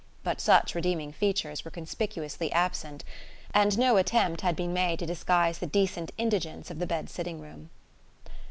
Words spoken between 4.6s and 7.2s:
made to disguise the decent indigence of the bed